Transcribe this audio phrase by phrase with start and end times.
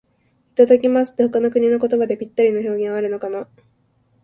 [0.53, 3.47] 「いただきます」って、他の国の言葉でぴったりの表現はあるのかな。